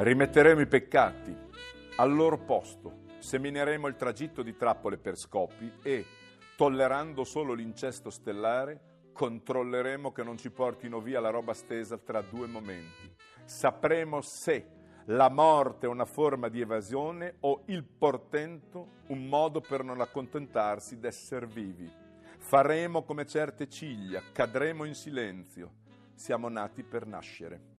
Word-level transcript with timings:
Rimetteremo 0.00 0.60
i 0.60 0.68
peccati 0.68 1.36
al 1.96 2.14
loro 2.14 2.38
posto, 2.38 3.06
semineremo 3.18 3.88
il 3.88 3.96
tragitto 3.96 4.44
di 4.44 4.56
trappole 4.56 4.96
per 4.96 5.18
scopi 5.18 5.72
e, 5.82 6.04
tollerando 6.56 7.24
solo 7.24 7.52
l'incesto 7.52 8.08
stellare, 8.08 9.08
controlleremo 9.12 10.12
che 10.12 10.22
non 10.22 10.38
ci 10.38 10.50
portino 10.50 11.00
via 11.00 11.18
la 11.18 11.30
roba 11.30 11.52
stesa 11.52 11.98
tra 11.98 12.22
due 12.22 12.46
momenti. 12.46 13.12
Sapremo 13.44 14.20
se 14.20 14.68
la 15.06 15.28
morte 15.30 15.86
è 15.86 15.88
una 15.88 16.04
forma 16.04 16.46
di 16.46 16.60
evasione 16.60 17.34
o 17.40 17.64
il 17.66 17.82
portento 17.82 19.00
un 19.08 19.26
modo 19.26 19.60
per 19.60 19.82
non 19.82 20.00
accontentarsi 20.00 21.00
d'essere 21.00 21.46
vivi. 21.46 21.90
Faremo 22.36 23.02
come 23.02 23.26
certe 23.26 23.68
ciglia, 23.68 24.22
cadremo 24.30 24.84
in 24.84 24.94
silenzio. 24.94 25.72
Siamo 26.14 26.48
nati 26.48 26.84
per 26.84 27.04
nascere. 27.04 27.74